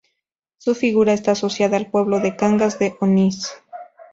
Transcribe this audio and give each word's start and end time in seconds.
Su 0.57 0.73
figura 0.73 1.13
está 1.13 1.33
asociada 1.33 1.77
al 1.77 1.91
pueblo 1.91 2.19
de 2.19 2.35
Cangas 2.35 2.79
de 2.79 2.95
Onís. 3.01 3.53